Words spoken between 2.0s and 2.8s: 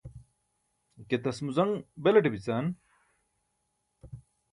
belaṭe bican?